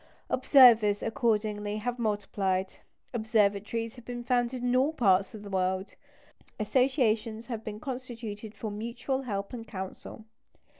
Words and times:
Observers, 0.31 1.03
accordingly, 1.03 1.77
have 1.77 1.99
multiplied; 1.99 2.73
observatories 3.13 3.93
have 3.97 4.03
been 4.03 4.23
founded 4.23 4.63
in 4.63 4.75
all 4.75 4.91
parts 4.93 5.35
of 5.35 5.43
the 5.43 5.49
world; 5.51 5.93
associations 6.59 7.45
have 7.45 7.63
been 7.63 7.79
constituted 7.79 8.55
for 8.55 8.71
mutual 8.71 9.21
help 9.21 9.53
and 9.53 9.67
counsel. 9.67 10.25